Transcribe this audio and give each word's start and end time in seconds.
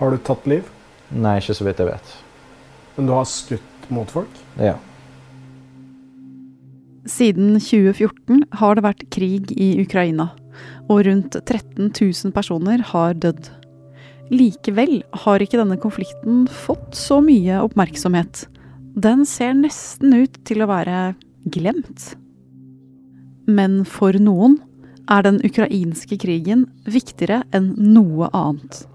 Har 0.00 0.10
du 0.10 0.16
tatt 0.24 0.46
liv? 0.48 0.64
Nei, 1.12 1.36
ikke 1.42 1.54
så 1.58 1.66
vidt 1.66 1.80
jeg 1.82 1.90
vet. 1.90 2.12
Men 2.96 3.08
du 3.10 3.12
har 3.12 3.26
skutt 3.28 3.88
mot 3.92 4.08
folk? 4.08 4.38
Ja. 4.56 4.78
Siden 7.10 7.58
2014 7.60 8.46
har 8.62 8.78
det 8.78 8.84
vært 8.86 9.02
krig 9.12 9.50
i 9.52 9.74
Ukraina, 9.82 10.30
og 10.88 11.02
rundt 11.04 11.36
13 11.42 11.90
000 11.92 12.32
personer 12.32 12.84
har 12.92 13.18
dødd. 13.20 13.50
Likevel 14.32 15.00
har 15.24 15.42
ikke 15.44 15.58
denne 15.60 15.76
konflikten 15.82 16.46
fått 16.48 16.96
så 16.96 17.18
mye 17.24 17.60
oppmerksomhet. 17.66 18.46
Den 18.96 19.26
ser 19.28 19.52
nesten 19.58 20.14
ut 20.16 20.40
til 20.48 20.62
å 20.64 20.70
være 20.70 21.10
glemt. 21.50 22.14
Men 23.50 23.82
for 23.84 24.16
noen 24.16 24.56
er 25.10 25.26
den 25.26 25.42
ukrainske 25.44 26.16
krigen 26.22 26.68
viktigere 26.88 27.42
enn 27.52 27.74
noe 27.90 28.30
annet. 28.32 28.86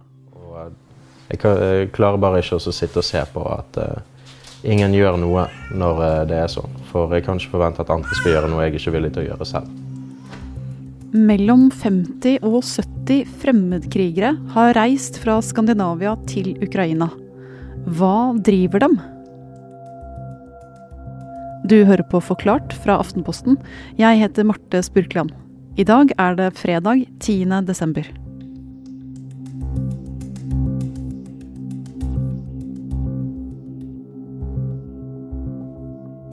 Jeg 1.32 1.90
klarer 1.96 2.22
bare 2.22 2.42
ikke 2.44 2.60
å 2.60 2.74
sitte 2.74 3.02
og 3.02 3.08
se 3.08 3.22
på 3.34 3.42
at 3.50 3.80
uh, 3.82 3.96
ingen 4.68 4.94
gjør 4.94 5.18
noe 5.22 5.48
når 5.74 6.02
uh, 6.04 6.20
det 6.30 6.38
er 6.44 6.52
sånn. 6.52 6.76
For 6.92 7.12
jeg 7.16 7.26
kan 7.26 7.42
ikke 7.42 7.56
forvente 7.56 7.82
at 7.82 7.92
andre 7.94 8.20
skal 8.20 8.36
gjøre 8.36 8.52
noe 8.52 8.68
jeg 8.68 8.78
ikke 8.78 8.92
er 8.92 8.98
villig 9.00 9.12
til 9.16 9.24
å 9.24 9.28
gjøre 9.32 9.50
selv. 9.50 9.82
Mellom 11.16 11.70
50 11.72 12.44
og 12.44 12.60
70 12.68 13.30
fremmedkrigere 13.42 14.34
har 14.54 14.74
reist 14.76 15.18
fra 15.22 15.38
Skandinavia 15.46 16.18
til 16.28 16.54
Ukraina. 16.66 17.08
Hva 17.86 18.36
driver 18.44 18.84
dem? 18.84 18.98
Du 21.66 21.80
hører 21.88 22.04
på 22.12 22.20
Forklart 22.22 22.76
fra 22.84 23.00
Aftenposten. 23.02 23.58
Jeg 23.98 24.20
heter 24.22 24.46
Marte 24.46 24.84
Spurkland. 24.86 25.32
I 25.80 25.88
dag 25.88 26.12
er 26.22 26.38
det 26.38 26.52
fredag 26.60 27.08
10. 27.24 27.64
desember. 27.66 28.12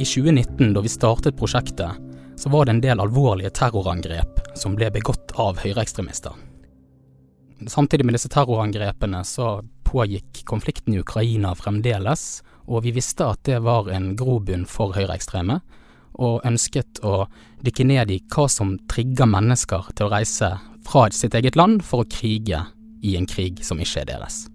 I 0.02 0.04
2019, 0.04 0.72
da 0.74 0.80
vi 0.80 0.88
startet 0.88 1.36
prosjektet, 1.36 1.90
så 2.36 2.48
var 2.48 2.64
det 2.64 2.70
en 2.72 2.80
del 2.80 3.00
alvorlige 3.00 3.52
terrorangrep 3.54 4.40
som 4.58 4.74
ble 4.74 4.88
begått 4.90 5.30
av 5.38 5.60
høyreekstremister. 5.62 6.32
Samtidig 7.70 8.08
med 8.08 8.16
disse 8.18 8.32
terrorangrepene 8.34 9.20
så 9.22 9.60
pågikk 9.86 10.42
konflikten 10.50 10.96
i 10.96 11.04
Ukraina 11.04 11.54
fremdeles, 11.54 12.42
og 12.66 12.82
vi 12.82 12.96
visste 12.98 13.30
at 13.30 13.44
det 13.46 13.60
var 13.62 13.92
en 13.94 14.16
grobunn 14.18 14.66
for 14.66 14.90
høyreekstreme, 14.98 15.60
og 16.18 16.42
ønsket 16.50 16.98
å 17.06 17.28
dykke 17.62 17.86
ned 17.94 18.10
i 18.10 18.18
hva 18.34 18.50
som 18.50 18.74
trigger 18.90 19.30
mennesker 19.30 19.94
til 19.94 20.10
å 20.10 20.14
reise 20.16 20.50
fra 20.82 21.06
sitt 21.14 21.38
eget 21.38 21.54
land 21.54 21.86
for 21.86 22.02
å 22.02 22.10
krige 22.10 22.66
i 23.06 23.14
en 23.20 23.30
krig 23.30 23.62
som 23.62 23.78
ikke 23.78 24.02
er 24.02 24.10
deres. 24.16 24.48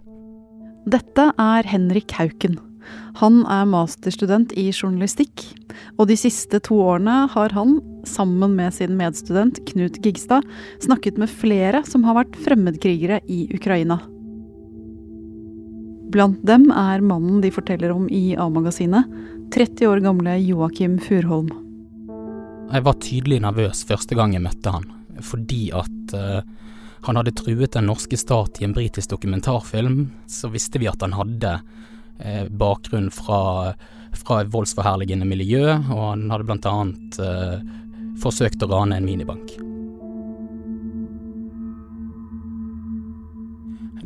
Dette 0.92 1.32
er 1.40 1.72
Henrik 1.72 2.20
Hauken. 2.20 2.60
Han 3.22 3.42
er 3.50 3.68
masterstudent 3.70 4.54
i 4.58 4.68
journalistikk, 4.70 5.44
og 5.98 6.10
de 6.10 6.18
siste 6.20 6.60
to 6.64 6.78
årene 6.84 7.26
har 7.34 7.56
han, 7.58 7.80
sammen 8.08 8.54
med 8.56 8.76
sin 8.76 8.94
medstudent 9.00 9.60
Knut 9.72 9.98
Gigstad, 10.04 10.46
snakket 10.84 11.18
med 11.20 11.32
flere 11.32 11.84
som 11.88 12.06
har 12.08 12.20
vært 12.20 12.38
fremmedkrigere 12.46 13.20
i 13.28 13.46
Ukraina. 13.58 14.00
Blant 16.14 16.40
dem 16.48 16.70
er 16.72 17.04
mannen 17.04 17.42
de 17.44 17.52
forteller 17.52 17.92
om 17.92 18.06
i 18.08 18.32
A-magasinet, 18.40 19.10
30 19.52 19.90
år 19.90 20.04
gamle 20.06 20.38
Joakim 20.40 20.96
Furholm. 21.04 21.50
Jeg 22.68 22.84
var 22.84 23.02
tydelig 23.04 23.42
nervøs 23.44 23.84
første 23.88 24.16
gang 24.16 24.36
jeg 24.36 24.44
møtte 24.44 24.72
han, 24.72 24.88
fordi 25.24 25.68
at 25.76 26.16
uh, 26.16 26.40
han 27.08 27.20
hadde 27.20 27.36
truet 27.38 27.76
den 27.76 27.88
norske 27.88 28.18
stat 28.20 28.62
i 28.62 28.66
en 28.68 28.74
britisk 28.76 29.14
dokumentarfilm. 29.14 30.10
Så 30.28 30.52
visste 30.52 30.80
vi 30.82 30.90
at 30.92 31.04
han 31.06 31.16
hadde 31.16 31.54
eh, 31.60 31.86
bakgrunn 32.50 33.12
fra, 33.14 33.74
fra 34.18 34.42
voldsforherligende 34.54 35.28
miljø, 35.28 35.76
og 35.94 36.04
han 36.04 36.28
hadde 36.32 36.48
blant 36.50 36.68
annet 36.70 37.20
eh, 37.22 37.58
forsøkt 38.22 38.64
å 38.66 38.72
rane 38.72 38.98
en 38.98 39.08
minibank. 39.08 39.56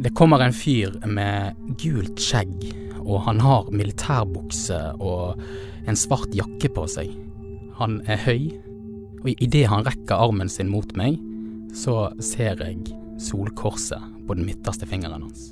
Det 0.01 0.13
kommer 0.17 0.41
en 0.41 0.55
fyr 0.55 0.95
med 1.05 1.57
gult 1.81 2.19
skjegg, 2.21 2.71
og 3.01 3.21
han 3.27 3.41
har 3.43 3.69
militærbukse 3.69 4.79
og 4.97 5.41
en 5.89 5.99
svart 5.99 6.33
jakke 6.33 6.71
på 6.73 6.87
seg. 6.89 7.11
Han 7.77 7.99
er 8.09 8.21
høy, 8.25 8.49
og 9.21 9.29
idet 9.37 9.67
han 9.69 9.85
rekker 9.85 10.17
armen 10.17 10.49
sin 10.49 10.71
mot 10.73 10.95
meg, 10.97 11.19
så 11.77 12.09
ser 12.17 12.59
jeg 12.65 12.81
solkorset 13.21 14.01
på 14.27 14.37
den 14.37 14.47
midterste 14.49 14.89
fingeren 14.89 15.29
hans. 15.29 15.51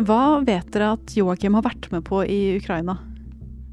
Hva 0.00 0.40
vet 0.40 0.70
dere 0.72 0.94
at 0.94 1.12
Joakim 1.12 1.58
har 1.58 1.66
vært 1.66 1.90
med 1.92 2.06
på 2.06 2.22
i 2.24 2.56
Ukraina? 2.56 2.94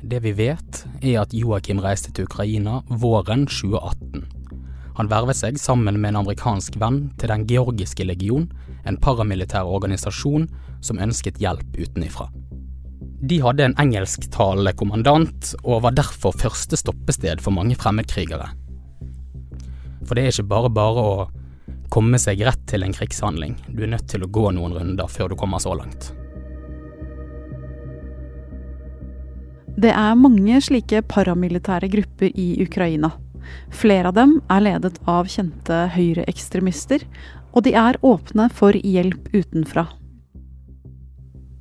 Det 0.04 0.20
vi 0.26 0.34
vet, 0.36 0.82
er 1.00 1.22
at 1.22 1.32
Joakim 1.32 1.80
reiste 1.80 2.12
til 2.12 2.28
Ukraina 2.28 2.82
våren 2.90 3.46
2018. 3.48 4.26
Han 4.98 5.12
vervet 5.12 5.40
seg 5.40 5.60
sammen 5.62 6.02
med 6.02 6.12
en 6.12 6.20
amerikansk 6.26 6.76
venn 6.82 7.06
til 7.22 7.32
Den 7.32 7.46
georgiske 7.48 8.04
legion, 8.04 8.50
en 8.84 9.00
paramilitær 9.00 9.72
organisasjon 9.72 10.50
som 10.84 11.00
ønsket 11.00 11.40
hjelp 11.40 11.80
utenifra. 11.80 12.28
De 13.24 13.40
hadde 13.42 13.64
en 13.64 13.80
engelsktalende 13.80 14.76
kommandant, 14.76 15.54
og 15.64 15.86
var 15.88 15.96
derfor 15.96 16.36
første 16.36 16.76
stoppested 16.76 17.40
for 17.40 17.56
mange 17.56 17.80
fremmedkrigere. 17.80 18.52
For 20.04 20.16
det 20.16 20.28
er 20.28 20.36
ikke 20.36 20.52
bare 20.52 20.76
bare 20.76 21.08
å 21.08 21.18
komme 21.94 22.20
seg 22.20 22.44
rett 22.44 22.68
til 22.68 22.84
en 22.84 22.96
krigshandling, 22.96 23.56
du 23.72 23.86
er 23.86 23.96
nødt 23.96 24.10
til 24.12 24.26
å 24.26 24.32
gå 24.32 24.50
noen 24.56 24.76
runder 24.76 25.08
før 25.12 25.32
du 25.32 25.40
kommer 25.40 25.64
så 25.64 25.78
langt. 25.78 26.12
Det 29.78 29.92
er 29.94 30.18
mange 30.18 30.58
slike 30.66 31.04
paramilitære 31.06 31.92
grupper 31.94 32.32
i 32.34 32.56
Ukraina. 32.64 33.12
Flere 33.70 34.10
av 34.10 34.16
dem 34.18 34.40
er 34.50 34.64
ledet 34.66 34.98
av 35.06 35.30
kjente 35.30 35.84
høyreekstremister, 35.94 37.06
og 37.54 37.68
de 37.68 37.76
er 37.78 38.00
åpne 38.02 38.50
for 38.58 38.74
hjelp 38.74 39.30
utenfra. 39.36 39.86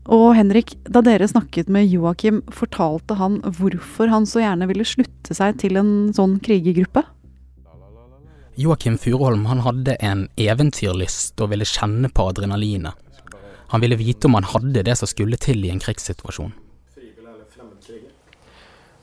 Og 0.06 0.30
Henrik, 0.38 0.76
da 0.88 1.02
dere 1.04 1.28
snakket 1.28 1.68
med 1.68 1.90
Joakim, 1.90 2.40
fortalte 2.54 3.18
han 3.20 3.40
hvorfor 3.44 4.08
han 4.08 4.24
så 4.24 4.40
gjerne 4.40 4.68
ville 4.70 4.86
slutte 4.86 5.36
seg 5.36 5.60
til 5.60 5.76
en 5.76 5.94
sånn 6.16 6.38
krigergruppe? 6.40 7.04
Joakim 8.56 8.96
Furuholm 8.96 9.44
han 9.50 9.60
hadde 9.60 9.98
en 10.00 10.28
eventyrlyst 10.40 11.36
og 11.44 11.52
ville 11.52 11.68
kjenne 11.68 12.08
på 12.08 12.30
adrenalinet. 12.30 12.94
Han 13.74 13.82
ville 13.82 13.98
vite 14.00 14.30
om 14.30 14.38
han 14.38 14.46
hadde 14.46 14.86
det 14.86 14.94
som 14.96 15.10
skulle 15.10 15.36
til 15.36 15.66
i 15.66 15.74
en 15.74 15.82
krigssituasjon. 15.82 16.54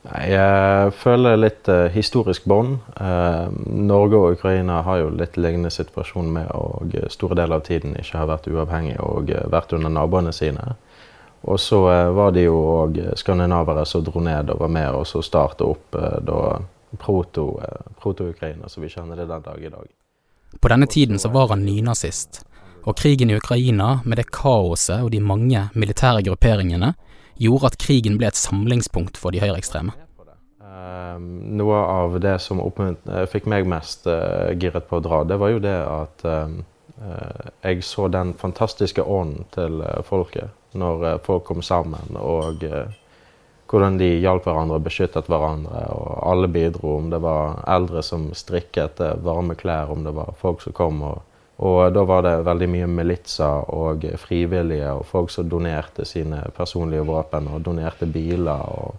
Jeg 0.03 0.91
føler 0.99 1.37
litt 1.39 1.69
uh, 1.71 1.87
historisk 1.93 2.43
bånd. 2.49 2.75
Uh, 2.99 3.47
Norge 3.63 4.19
og 4.19 4.35
Ukraina 4.35 4.81
har 4.83 4.99
jo 4.99 5.13
litt 5.15 5.37
lignende 5.39 5.71
situasjon 5.71 6.27
med 6.35 6.49
å 6.51 6.83
store 7.11 7.37
deler 7.39 7.61
av 7.61 7.63
tiden 7.69 7.95
ikke 7.95 8.19
har 8.19 8.27
vært 8.27 8.49
uavhengige 8.51 8.99
og 8.99 9.31
uh, 9.31 9.45
vært 9.53 9.75
under 9.77 9.93
naboene 9.93 10.33
sine. 10.35 10.73
Og 11.43 11.59
så 11.59 11.81
var 12.15 12.31
det 12.31 12.45
jo 12.45 12.55
òg 12.55 13.01
skandinavere 13.19 13.83
som 13.83 14.03
dro 14.03 14.21
ned 14.23 14.51
og 14.53 14.61
var 14.61 14.69
med 14.71 14.95
og 14.95 15.03
så 15.07 15.19
starta 15.19 15.65
opp 15.67 15.91
da 16.23 16.37
proto-Ukraina, 16.95 17.89
proto 17.99 18.69
som 18.71 18.83
vi 18.83 18.91
kjenner 18.93 19.19
det 19.19 19.25
den 19.27 19.43
dag 19.43 19.59
i 19.59 19.71
dag. 19.73 19.89
På 20.59 20.71
denne 20.71 20.87
tiden 20.87 21.19
så 21.19 21.29
var 21.29 21.49
han 21.51 21.65
nynazist, 21.65 22.45
og 22.87 22.95
krigen 22.95 23.29
i 23.29 23.35
Ukraina, 23.35 23.99
med 24.05 24.21
det 24.21 24.29
kaoset 24.31 25.03
og 25.03 25.11
de 25.11 25.19
mange 25.19 25.67
militære 25.75 26.23
grupperingene, 26.29 26.93
gjorde 27.41 27.71
at 27.71 27.79
krigen 27.81 28.17
ble 28.19 28.29
et 28.29 28.39
samlingspunkt 28.39 29.19
for 29.19 29.33
de 29.33 29.41
høyreekstreme. 29.43 29.95
Um, 30.63 31.57
noe 31.59 31.77
av 31.77 32.15
det 32.23 32.37
som 32.41 32.61
uh, 32.63 33.25
fikk 33.29 33.45
meg 33.51 33.67
mest 33.69 34.07
uh, 34.09 34.53
giret 34.57 34.87
på 34.89 34.97
å 34.97 35.03
dra, 35.03 35.21
det 35.27 35.37
var 35.41 35.51
jo 35.53 35.61
det 35.61 35.75
at 35.75 36.23
uh, 36.25 36.55
jeg 37.61 37.83
så 37.85 38.07
den 38.11 38.31
fantastiske 38.39 39.03
ånden 39.03 39.45
til 39.53 39.81
folket 40.07 40.53
når 40.77 41.19
folk 41.25 41.43
kom 41.49 41.61
sammen, 41.65 42.15
og 42.17 42.63
hvordan 43.69 43.97
de 43.99 44.07
hjalp 44.23 44.47
hverandre 44.47 44.79
og 44.79 44.85
beskyttet 44.87 45.27
hverandre. 45.29 45.83
og 45.93 46.15
Alle 46.31 46.47
bidro, 46.49 46.95
om 47.01 47.11
det 47.11 47.19
var 47.21 47.59
eldre 47.69 48.01
som 48.05 48.29
strikket 48.37 49.01
varme 49.25 49.57
klær, 49.59 49.91
om 49.93 50.05
det 50.05 50.15
var 50.15 50.31
folk 50.39 50.63
som 50.63 50.73
kom 50.77 51.03
og 51.05 51.21
og 51.57 51.93
da 51.93 52.03
var 52.03 52.23
det 52.25 52.33
veldig 52.47 52.67
mye 52.73 52.89
militser 52.89 53.69
og 53.73 54.05
frivillige 54.17 54.89
og 54.89 55.05
folk 55.05 55.31
som 55.31 55.49
donerte 55.49 56.05
sine 56.05 56.41
personlige 56.57 57.05
våpen 57.05 57.47
og 57.53 57.61
donerte 57.65 58.07
biler. 58.09 58.63
og 58.73 58.95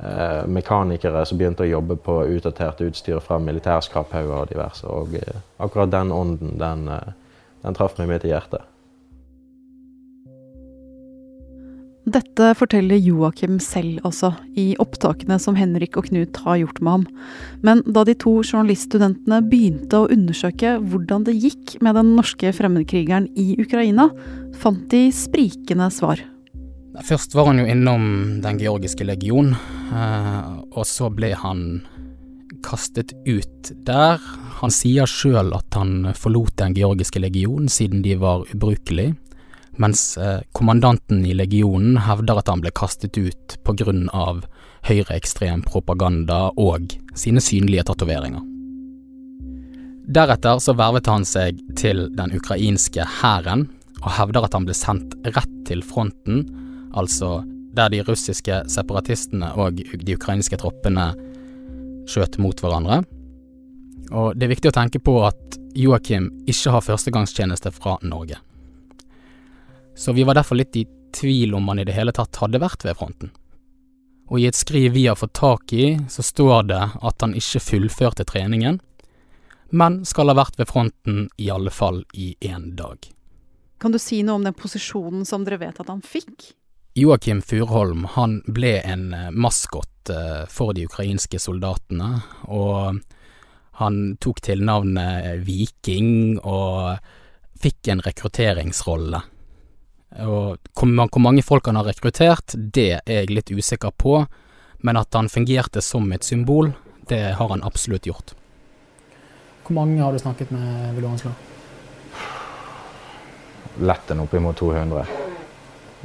eh, 0.00 0.46
Mekanikere 0.48 1.26
som 1.28 1.38
begynte 1.38 1.66
å 1.66 1.68
jobbe 1.68 1.96
på 2.00 2.22
utdatert 2.36 2.80
utstyr 2.86 3.20
fra 3.20 3.38
militærskraphauger 3.38 4.36
og 4.40 4.48
diverse. 4.52 4.88
Og 4.88 5.14
eh, 5.20 5.42
akkurat 5.58 5.92
den 5.92 6.12
ånden, 6.12 6.56
den, 6.58 6.88
eh, 6.88 7.12
den 7.62 7.76
traff 7.76 7.98
meg 8.00 8.08
midt 8.14 8.24
i 8.24 8.32
hjertet. 8.32 8.64
Dette 12.14 12.52
forteller 12.54 13.00
Joakim 13.02 13.56
selv 13.58 14.04
også, 14.06 14.28
i 14.54 14.76
opptakene 14.78 15.34
som 15.42 15.56
Henrik 15.58 15.96
og 15.98 16.06
Knut 16.06 16.38
har 16.44 16.60
gjort 16.60 16.76
med 16.78 16.92
ham. 16.92 17.06
Men 17.66 17.80
da 17.90 18.04
de 18.06 18.14
to 18.14 18.36
journaliststudentene 18.44 19.40
begynte 19.50 19.98
å 19.98 20.10
undersøke 20.14 20.76
hvordan 20.78 21.26
det 21.26 21.34
gikk 21.42 21.74
med 21.82 21.98
den 21.98 22.12
norske 22.14 22.52
fremmedkrigeren 22.54 23.26
i 23.34 23.56
Ukraina, 23.58 24.06
fant 24.62 24.86
de 24.94 25.08
sprikende 25.14 25.90
svar. 25.90 26.22
Først 27.02 27.34
var 27.34 27.50
han 27.50 27.58
jo 27.58 27.66
innom 27.66 28.04
Den 28.44 28.60
georgiske 28.62 29.02
legion, 29.02 29.50
eh, 29.90 30.52
og 30.70 30.86
så 30.86 31.10
ble 31.10 31.32
han 31.34 31.82
kastet 32.62 33.10
ut 33.26 33.72
der. 33.84 34.22
Han 34.60 34.70
sier 34.70 35.10
sjøl 35.10 35.50
at 35.56 35.74
han 35.74 36.14
forlot 36.14 36.54
Den 36.62 36.78
georgiske 36.78 37.18
legion 37.18 37.66
siden 37.66 38.06
de 38.06 38.14
var 38.22 38.46
ubrukelige 38.54 39.16
mens 39.76 40.16
eh, 40.16 40.40
kommandanten 40.52 41.24
i 41.26 41.34
legionen 41.34 41.98
hevder 42.06 42.40
at 42.40 42.50
han 42.50 42.62
ble 42.62 42.72
kastet 42.74 43.18
ut 43.18 43.56
av 44.12 44.44
høyreekstrem 44.84 45.62
propaganda 45.64 46.50
og 46.60 46.94
sine 47.16 47.40
synlige 47.40 47.86
tatoveringer. 47.88 48.42
Deretter 50.04 50.60
så 50.60 50.74
vervet 50.76 51.08
han 51.08 51.24
seg 51.24 51.58
til 51.80 52.10
den 52.12 52.34
ukrainske 52.36 53.06
hæren, 53.20 53.68
og 54.04 54.10
hevder 54.18 54.44
at 54.44 54.52
han 54.52 54.66
ble 54.68 54.76
sendt 54.76 55.16
rett 55.24 55.54
til 55.66 55.82
fronten, 55.82 56.44
altså 56.92 57.42
der 57.74 57.88
de 57.90 58.02
russiske 58.04 58.60
separatistene 58.70 59.48
og 59.56 59.80
de 59.80 60.14
ukrainske 60.14 60.58
troppene 60.60 61.14
skjøt 62.06 62.36
mot 62.38 62.60
hverandre. 62.60 63.00
Og 64.12 64.36
det 64.36 64.46
er 64.46 64.52
viktig 64.52 64.70
å 64.70 64.76
tenke 64.76 65.00
på 65.00 65.16
at 65.24 65.56
Joakim 65.74 66.28
ikke 66.46 66.76
har 66.76 66.84
førstegangstjeneste 66.84 67.72
fra 67.74 67.96
Norge 68.04 68.36
så 69.94 70.12
vi 70.12 70.24
var 70.26 70.34
derfor 70.34 70.58
litt 70.58 70.76
i 70.76 70.86
tvil 71.14 71.54
om 71.54 71.68
han 71.68 71.78
i 71.78 71.84
det 71.84 71.94
hele 71.94 72.12
tatt 72.12 72.36
hadde 72.42 72.60
vært 72.62 72.84
ved 72.84 72.98
fronten. 72.98 73.30
Og 74.30 74.40
i 74.40 74.48
et 74.48 74.56
skriv 74.56 74.94
vi 74.94 75.06
har 75.06 75.18
fått 75.20 75.36
tak 75.36 75.72
i, 75.72 75.98
så 76.08 76.24
står 76.24 76.68
det 76.70 76.82
at 77.02 77.22
han 77.22 77.36
ikke 77.36 77.62
fullførte 77.62 78.24
treningen, 78.26 78.80
men 79.70 80.02
skal 80.06 80.30
ha 80.30 80.36
vært 80.38 80.58
ved 80.58 80.70
fronten 80.70 81.26
i 81.36 81.50
alle 81.52 81.72
fall 81.74 82.04
i 82.12 82.34
én 82.40 82.72
dag. 82.78 82.98
Kan 83.78 83.92
du 83.92 83.98
si 83.98 84.22
noe 84.24 84.38
om 84.38 84.46
den 84.46 84.56
posisjonen 84.56 85.26
som 85.28 85.44
dere 85.44 85.60
vet 85.60 85.80
at 85.82 85.90
han 85.92 86.02
fikk? 86.02 86.54
Joakim 86.94 87.42
Furholm 87.42 88.06
han 88.14 88.38
ble 88.46 88.78
en 88.86 89.08
eh, 89.12 89.30
maskot 89.34 90.10
eh, 90.14 90.44
for 90.48 90.72
de 90.76 90.86
ukrainske 90.86 91.40
soldatene, 91.42 92.20
og 92.46 93.00
han 93.82 94.00
tok 94.22 94.40
til 94.46 94.62
navnet 94.62 95.42
Viking 95.42 96.38
og 96.38 97.02
fikk 97.58 97.90
en 97.90 98.02
rekrutteringsrolle 98.04 99.24
og 100.22 100.58
hvor 100.78 101.20
mange 101.22 101.42
folk 101.42 101.66
han 101.66 101.78
har 101.80 101.88
rekruttert, 101.88 102.54
det 102.54 103.00
er 103.02 103.24
jeg 103.24 103.32
litt 103.32 103.50
usikker 103.50 103.90
på, 103.98 104.20
men 104.84 105.00
at 105.00 105.14
han 105.16 105.30
fungerte 105.32 105.82
som 105.82 106.06
et 106.12 106.24
symbol, 106.24 106.72
det 107.08 107.34
har 107.38 107.50
han 107.50 107.64
absolutt 107.66 108.06
gjort. 108.06 108.34
Hvor 109.64 109.78
mange 109.80 110.00
har 110.02 110.12
du 110.12 110.20
snakket 110.20 110.52
med, 110.52 110.94
vil 110.94 111.06
du 111.06 111.08
anslå? 111.08 111.32
Lett 113.82 114.10
en 114.12 114.22
oppimot 114.22 114.60
200. 114.60 115.06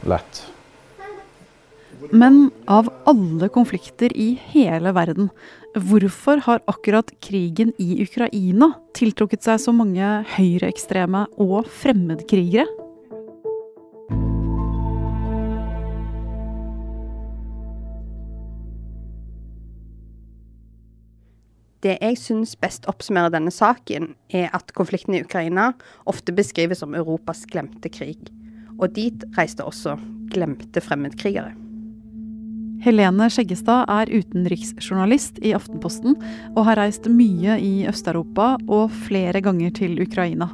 Lett. 0.10 0.46
Men 2.16 2.48
av 2.72 2.88
alle 3.10 3.50
konflikter 3.52 4.14
i 4.16 4.32
hele 4.54 4.94
verden, 4.96 5.28
hvorfor 5.76 6.40
har 6.48 6.64
akkurat 6.72 7.12
krigen 7.22 7.76
i 7.78 8.00
Ukraina 8.02 8.72
tiltrukket 8.98 9.44
seg 9.46 9.60
så 9.62 9.76
mange 9.76 10.08
høyreekstreme 10.38 11.28
og 11.44 11.68
fremmedkrigere? 11.68 12.66
Det 21.80 21.96
jeg 22.02 22.18
syns 22.20 22.58
best 22.60 22.88
oppsummerer 22.92 23.32
denne 23.32 23.54
saken, 23.56 24.14
er 24.36 24.50
at 24.56 24.74
konflikten 24.76 25.16
i 25.16 25.24
Ukraina 25.24 25.72
ofte 26.10 26.36
beskrives 26.36 26.82
som 26.84 26.96
Europas 26.98 27.46
glemte 27.48 27.92
krig. 27.94 28.20
Og 28.80 28.92
dit 28.98 29.24
reiste 29.38 29.64
også 29.64 29.96
glemte 30.34 30.84
fremmedkrigere. 30.84 31.56
Helene 32.84 33.28
Skjeggestad 33.32 33.90
er 33.92 34.12
utenriksjournalist 34.12 35.42
i 35.44 35.52
Aftenposten 35.56 36.16
og 36.54 36.64
har 36.68 36.80
reist 36.80 37.10
mye 37.12 37.58
i 37.60 37.74
Øst-Europa 37.92 38.54
og 38.72 38.94
flere 39.08 39.42
ganger 39.44 39.74
til 39.76 40.00
Ukraina. 40.04 40.48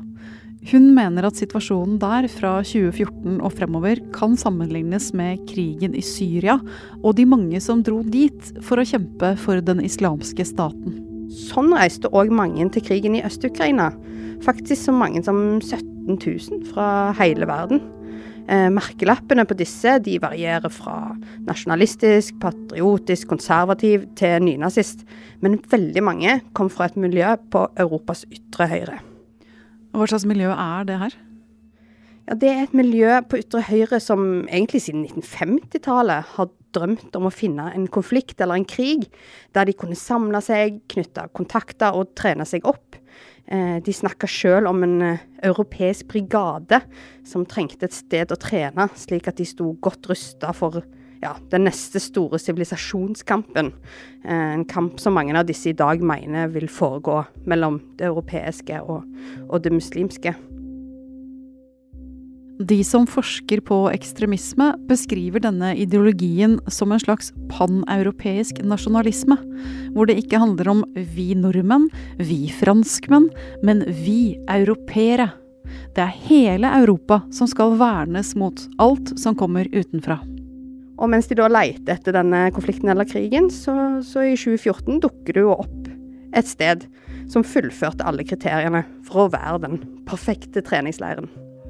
Hun 0.72 0.88
mener 0.98 1.28
at 1.28 1.38
situasjonen 1.38 2.00
der 2.02 2.26
fra 2.34 2.56
2014 2.66 3.38
og 3.38 3.54
fremover 3.54 4.02
kan 4.16 4.34
sammenlignes 4.38 5.12
med 5.14 5.44
krigen 5.52 5.94
i 5.94 6.02
Syria 6.02 6.58
og 7.04 7.14
de 7.20 7.28
mange 7.30 7.62
som 7.62 7.86
dro 7.86 8.02
dit 8.02 8.54
for 8.66 8.82
å 8.82 8.88
kjempe 8.90 9.36
for 9.42 9.62
den 9.62 9.86
islamske 9.86 10.48
staten. 10.50 11.05
Sånn 11.32 11.74
reiste 11.74 12.12
òg 12.14 12.32
mange 12.34 12.68
til 12.74 12.84
krigen 12.86 13.18
i 13.18 13.24
Øst-Ukraina. 13.26 13.92
Faktisk 14.46 14.88
så 14.88 14.94
mange 14.96 15.24
som 15.26 15.60
17 15.62 16.18
000 16.20 16.66
fra 16.70 16.88
hele 17.18 17.48
verden. 17.50 17.82
Eh, 18.46 18.68
merkelappene 18.70 19.42
på 19.50 19.58
disse 19.58 19.96
de 20.06 20.20
varierer 20.22 20.70
fra 20.70 21.16
nasjonalistisk, 21.48 22.36
patriotisk, 22.44 23.28
konservativ 23.32 24.06
til 24.20 24.44
nynazist. 24.46 25.02
Men 25.42 25.58
veldig 25.72 26.04
mange 26.06 26.40
kom 26.54 26.70
fra 26.70 26.86
et 26.92 27.00
miljø 27.00 27.34
på 27.50 27.66
Europas 27.82 28.26
ytre 28.30 28.70
høyre. 28.70 29.00
Hva 29.96 30.10
slags 30.12 30.28
miljø 30.30 30.52
er 30.54 30.86
det 30.86 31.00
her? 31.02 31.16
Ja, 32.28 32.34
Det 32.34 32.50
er 32.50 32.64
et 32.64 32.74
miljø 32.74 33.22
på 33.30 33.42
ytre 33.42 33.62
høyre 33.66 34.00
som 34.00 34.46
egentlig 34.46 34.82
siden 34.82 35.06
1950-tallet 35.06 36.36
har 36.36 36.50
drømt 36.76 37.16
om 37.18 37.30
å 37.30 37.34
finne 37.34 37.70
en 37.74 37.88
konflikt 37.92 38.42
eller 38.44 38.60
en 38.60 38.68
krig 38.68 39.08
der 39.56 39.68
de 39.68 39.76
kunne 39.78 39.98
samle 40.00 40.42
seg, 40.44 40.82
knytte 40.92 41.30
kontakter 41.36 41.96
og 41.96 42.14
trene 42.18 42.48
seg 42.48 42.68
opp. 42.68 43.00
Eh, 43.46 43.78
de 43.86 43.94
snakka 43.94 44.28
sjøl 44.30 44.66
om 44.66 44.82
en 44.88 44.96
eh, 45.06 45.26
europeisk 45.46 46.10
brigade 46.10 46.80
som 47.28 47.46
trengte 47.46 47.86
et 47.86 47.94
sted 47.94 48.34
å 48.34 48.40
trene, 48.42 48.88
slik 48.98 49.30
at 49.30 49.38
de 49.38 49.46
sto 49.46 49.76
godt 49.86 50.10
rusta 50.10 50.50
for 50.58 50.82
ja, 51.22 51.36
den 51.52 51.68
neste 51.68 52.02
store 52.02 52.40
sivilisasjonskampen. 52.42 53.70
Eh, 54.26 54.50
en 54.56 54.66
kamp 54.70 54.98
som 55.02 55.14
mange 55.18 55.38
av 55.38 55.46
disse 55.46 55.70
i 55.70 55.78
dag 55.78 56.02
mener 56.02 56.50
vil 56.56 56.68
foregå 56.72 57.22
mellom 57.46 57.80
det 58.00 58.10
europeiske 58.10 58.82
og, 58.82 59.06
og 59.46 59.62
det 59.62 59.76
muslimske. 59.78 60.34
De 62.56 62.78
som 62.88 63.04
forsker 63.08 63.60
på 63.68 63.78
ekstremisme, 63.92 64.70
beskriver 64.88 65.44
denne 65.44 65.74
ideologien 65.76 66.56
som 66.72 66.94
en 66.96 67.02
slags 67.04 67.34
paneuropeisk 67.52 68.62
nasjonalisme, 68.64 69.36
hvor 69.92 70.08
det 70.08 70.16
ikke 70.22 70.40
handler 70.40 70.70
om 70.72 70.84
vi 70.96 71.34
nordmenn, 71.36 71.90
vi 72.16 72.48
franskmenn, 72.56 73.28
men 73.60 73.84
vi 73.90 74.38
europeere. 74.48 75.34
Det 75.98 76.06
er 76.06 76.16
hele 76.30 76.72
Europa 76.80 77.20
som 77.36 77.50
skal 77.52 77.76
vernes 77.82 78.32
mot 78.40 78.64
alt 78.80 79.12
som 79.20 79.36
kommer 79.36 79.68
utenfra. 79.76 80.22
Og 80.96 81.12
mens 81.12 81.28
de 81.28 81.36
da 81.36 81.50
leter 81.52 81.98
etter 81.98 82.16
denne 82.16 82.46
konflikten 82.56 82.88
eller 82.94 83.08
krigen, 83.10 83.50
så, 83.52 84.00
så 84.00 84.24
i 84.24 84.38
2014 84.40 85.02
dukker 85.04 85.36
det 85.36 85.44
jo 85.44 85.58
opp 85.58 85.92
et 86.36 86.48
sted 86.48 86.88
som 87.32 87.44
fullførte 87.44 88.06
alle 88.08 88.24
kriteriene 88.28 88.86
for 89.04 89.26
å 89.26 89.34
være 89.34 89.66
den 89.66 89.82
perfekte 90.08 90.64
treningsleiren. 90.64 91.28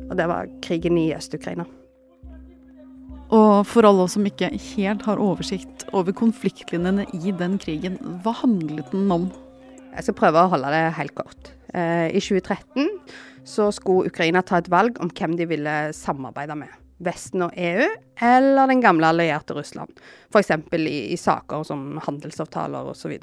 Og 0.10 0.16
det 0.20 0.28
var 0.30 0.52
krigen 0.66 1.00
i 1.02 1.10
Øst-Ukraina. 1.16 1.66
Og 3.34 3.66
for 3.66 3.88
alle 3.88 4.06
oss 4.06 4.14
som 4.16 4.26
ikke 4.28 4.52
helt 4.54 5.06
har 5.08 5.22
oversikt 5.22 5.88
over 5.98 6.14
konfliktlinjene 6.16 7.08
i 7.18 7.34
den 7.34 7.58
krigen, 7.62 7.98
hva 8.24 8.36
handlet 8.44 8.92
den 8.94 9.10
om? 9.12 9.30
Jeg 9.96 10.08
skal 10.08 10.18
prøve 10.20 10.44
å 10.44 10.52
holde 10.52 10.72
det 10.74 10.84
helt 11.00 11.16
kort. 11.18 11.52
Eh, 11.74 12.12
I 12.14 12.22
2013 12.22 12.90
så 13.46 13.70
skulle 13.74 14.12
Ukraina 14.12 14.44
ta 14.46 14.60
et 14.62 14.70
valg 14.72 15.00
om 15.02 15.10
hvem 15.10 15.38
de 15.40 15.48
ville 15.50 15.76
samarbeide 15.96 16.58
med. 16.60 16.82
Vesten 17.06 17.44
og 17.44 17.56
EU, 17.60 17.88
eller 18.24 18.70
den 18.72 18.82
gamle 18.84 19.10
allierte 19.12 19.56
Russland. 19.58 19.92
F.eks. 20.32 20.54
I, 20.78 21.00
i 21.12 21.18
saker 21.20 21.66
som 21.68 21.98
handelsavtaler 22.06 22.94
osv. 22.94 23.18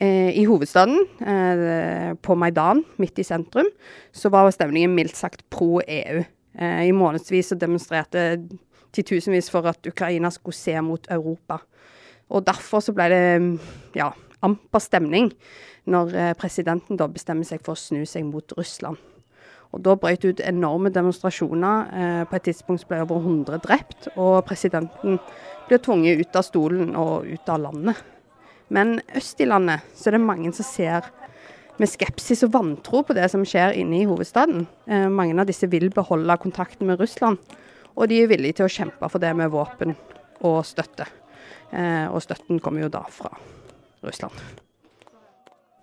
Eh, 0.00 0.38
I 0.38 0.44
hovedstaden, 0.46 1.06
eh, 1.20 2.14
på 2.22 2.34
Maidan, 2.34 2.84
midt 2.96 3.18
i 3.18 3.22
sentrum, 3.22 3.66
så 4.12 4.30
var 4.30 4.50
stemningen 4.50 4.94
mildt 4.94 5.16
sagt 5.16 5.42
pro 5.50 5.80
EU. 5.80 6.22
Eh, 6.58 6.86
I 6.86 6.92
månedsvis 6.92 7.48
så 7.48 7.58
demonstrerte 7.58 8.48
titusenvis 8.92 9.50
for 9.50 9.66
at 9.66 9.86
Ukraina 9.86 10.30
skulle 10.30 10.54
se 10.54 10.80
mot 10.80 11.06
Europa. 11.10 11.58
Og 12.30 12.46
derfor 12.46 12.80
så 12.80 12.92
ble 12.94 13.08
det 13.08 13.58
ja, 13.96 14.12
amper 14.42 14.78
stemning 14.78 15.32
når 15.86 16.34
presidenten 16.34 16.96
da 16.96 17.06
bestemmer 17.08 17.44
seg 17.44 17.60
for 17.64 17.72
å 17.72 17.76
snu 17.76 18.04
seg 18.06 18.24
mot 18.24 18.52
Russland. 18.56 18.96
Og 19.72 19.82
Da 19.82 19.94
brøt 19.94 20.22
det 20.22 20.28
ut 20.28 20.40
enorme 20.40 20.90
demonstrasjoner. 20.90 22.24
På 22.30 22.36
et 22.36 22.42
tidspunkt 22.42 22.88
ble 22.88 23.00
over 23.02 23.16
100 23.16 23.58
drept, 23.58 24.08
og 24.16 24.44
presidenten 24.44 25.18
ble 25.68 25.78
tvunget 25.78 26.20
ut 26.20 26.36
av 26.36 26.42
stolen 26.42 26.96
og 26.96 27.24
ut 27.26 27.48
av 27.48 27.60
landet. 27.60 27.96
Men 28.74 28.98
øst 29.16 29.40
i 29.40 29.48
landet 29.48 29.86
så 29.96 30.10
er 30.10 30.18
det 30.18 30.26
mange 30.26 30.52
som 30.56 30.66
ser 30.66 31.08
med 31.78 31.90
skepsis 31.90 32.42
og 32.46 32.52
vantro 32.56 33.04
på 33.06 33.14
det 33.16 33.28
som 33.32 33.44
skjer 33.46 33.76
inne 33.78 34.00
i 34.00 34.06
hovedstaden. 34.08 34.66
Eh, 34.90 35.06
mange 35.08 35.38
av 35.38 35.48
disse 35.48 35.68
vil 35.70 35.88
beholde 35.94 36.38
kontakten 36.42 36.88
med 36.90 37.00
Russland. 37.00 37.38
Og 37.94 38.10
de 38.10 38.22
er 38.22 38.30
villige 38.30 38.58
til 38.58 38.68
å 38.68 38.72
kjempe 38.72 39.10
for 39.10 39.22
det 39.22 39.30
med 39.38 39.52
våpen 39.54 39.94
og 40.46 40.60
støtte. 40.66 41.06
Eh, 41.70 42.06
og 42.10 42.22
støtten 42.24 42.60
kommer 42.62 42.84
jo 42.84 42.92
da 42.92 43.04
fra 43.12 43.30
Russland. 44.06 44.34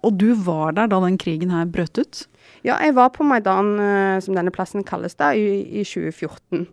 Og 0.05 0.13
du 0.19 0.31
var 0.37 0.75
der 0.77 0.89
da 0.91 0.99
den 1.01 1.17
krigen 1.17 1.53
her 1.53 1.65
brøt 1.65 1.97
ut? 1.97 2.25
Ja, 2.65 2.77
jeg 2.83 2.93
var 2.97 3.11
på 3.15 3.25
Maidan, 3.25 3.75
eh, 3.81 4.19
som 4.21 4.37
denne 4.37 4.53
plassen 4.53 4.85
kalles 4.85 5.17
da, 5.17 5.31
i, 5.33 5.63
i 5.81 5.85
2014. 5.85 6.67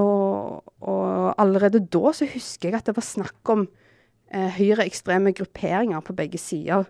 Og, 0.00 0.62
og, 0.82 1.34
allerede 1.38 1.84
da 1.92 2.12
så 2.16 2.26
husker 2.26 2.70
jeg 2.70 2.80
at 2.80 2.88
det 2.88 2.96
var 2.96 3.06
snakk 3.06 3.52
om 3.52 3.66
eh, 4.34 4.50
høyreekstreme 4.58 5.32
grupperinger 5.36 6.02
på 6.04 6.16
begge 6.18 6.40
sider. 6.42 6.88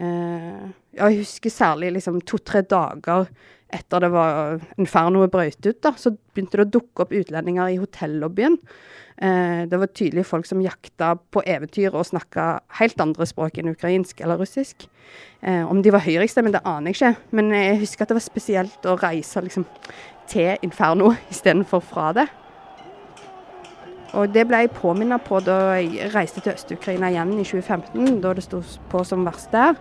Eh, 0.00 0.66
jeg 0.98 1.20
husker 1.20 1.52
særlig 1.52 1.92
liksom 1.96 2.20
to-tre 2.26 2.64
dager 2.66 3.28
etter 3.74 4.00
det 4.00 4.08
var 4.14 4.62
infernoet 4.80 5.32
brøt 5.32 5.58
ut, 5.66 5.80
da, 5.84 5.92
så 6.00 6.14
begynte 6.32 6.56
det 6.56 6.64
å 6.64 6.72
dukke 6.78 7.04
opp 7.04 7.12
utlendinger 7.12 7.74
i 7.74 7.80
hotellobbyen. 7.80 8.56
Eh, 9.18 9.66
det 9.68 9.80
var 9.80 9.90
tydelig 9.92 10.24
folk 10.28 10.46
som 10.48 10.62
jakta 10.62 11.16
på 11.34 11.42
eventyr 11.42 11.90
og 11.92 12.06
snakka 12.06 12.46
helt 12.78 13.00
andre 13.02 13.26
språk 13.28 13.58
enn 13.58 13.72
ukrainsk 13.74 14.22
eller 14.22 14.40
russisk. 14.40 14.86
Eh, 15.42 15.64
om 15.66 15.82
de 15.82 15.92
var 15.92 16.06
høyreekstreme, 16.06 16.54
det 16.54 16.64
aner 16.64 16.94
jeg 16.94 17.00
ikke, 17.00 17.30
men 17.36 17.52
jeg 17.56 17.80
husker 17.82 18.06
at 18.06 18.12
det 18.12 18.20
var 18.20 18.28
spesielt 18.28 18.88
å 18.88 18.98
reise 19.02 19.42
liksom, 19.44 19.66
til 20.30 20.54
Inferno 20.64 21.12
istedenfor 21.34 21.84
fra 21.84 22.12
det. 22.16 22.28
Og 24.16 24.30
det 24.32 24.46
ble 24.48 24.62
jeg 24.64 24.76
påminnet 24.76 25.24
på 25.26 25.40
da 25.44 25.58
jeg 25.76 26.12
reiste 26.14 26.40
til 26.44 26.54
Øst-Ukraina 26.54 27.10
igjen 27.12 27.34
i 27.36 27.44
2015, 27.44 28.22
da 28.24 28.32
det 28.36 28.46
sto 28.46 28.62
på 28.88 29.02
som 29.04 29.26
verst 29.28 29.52
der. 29.52 29.76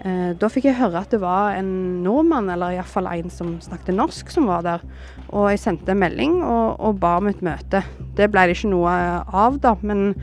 Eh, 0.00 0.32
da 0.40 0.48
fikk 0.48 0.70
jeg 0.70 0.78
høre 0.78 1.02
at 1.04 1.12
det 1.12 1.20
var 1.20 1.58
en 1.58 2.02
nordmann, 2.04 2.48
eller 2.50 2.78
iallfall 2.78 3.10
en 3.12 3.30
som 3.32 3.58
snakket 3.62 3.94
norsk, 3.94 4.32
som 4.32 4.48
var 4.50 4.64
der. 4.66 4.84
Og 5.28 5.50
jeg 5.52 5.62
sendte 5.62 5.94
en 5.94 6.00
melding 6.02 6.40
og, 6.42 6.80
og 6.80 7.00
ba 7.02 7.18
om 7.20 7.30
et 7.30 7.42
møte. 7.44 7.84
Det 8.18 8.30
ble 8.32 8.48
det 8.48 8.58
ikke 8.58 8.72
noe 8.72 8.94
av, 9.22 9.60
da. 9.62 9.76
Men, 9.86 10.14